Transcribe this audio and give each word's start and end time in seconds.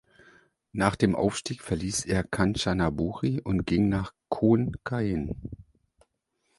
Nach 0.71 0.95
dem 0.95 1.13
Aufstieg 1.15 1.61
verließ 1.61 2.07
er 2.07 2.23
Kanchanaburi 2.23 3.39
und 3.39 3.67
ging 3.67 3.87
nach 3.87 4.13
Khon 4.29 4.71
Kaen. 4.83 5.35